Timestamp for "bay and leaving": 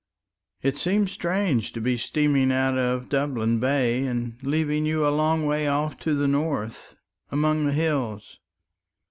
3.59-4.83